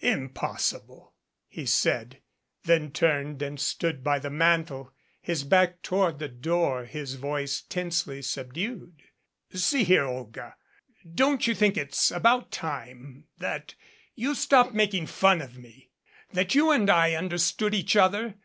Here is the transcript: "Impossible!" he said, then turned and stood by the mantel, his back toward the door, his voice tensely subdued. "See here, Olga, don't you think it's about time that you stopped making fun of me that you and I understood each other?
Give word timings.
"Impossible!" 0.00 1.12
he 1.48 1.66
said, 1.66 2.22
then 2.62 2.92
turned 2.92 3.42
and 3.42 3.58
stood 3.58 4.04
by 4.04 4.20
the 4.20 4.30
mantel, 4.30 4.92
his 5.20 5.42
back 5.42 5.82
toward 5.82 6.20
the 6.20 6.28
door, 6.28 6.84
his 6.84 7.14
voice 7.16 7.62
tensely 7.62 8.22
subdued. 8.22 9.02
"See 9.52 9.82
here, 9.82 10.04
Olga, 10.04 10.54
don't 11.16 11.48
you 11.48 11.52
think 11.56 11.76
it's 11.76 12.12
about 12.12 12.52
time 12.52 13.24
that 13.38 13.74
you 14.14 14.36
stopped 14.36 14.72
making 14.72 15.08
fun 15.08 15.42
of 15.42 15.58
me 15.58 15.90
that 16.32 16.54
you 16.54 16.70
and 16.70 16.88
I 16.88 17.14
understood 17.14 17.74
each 17.74 17.96
other? 17.96 18.36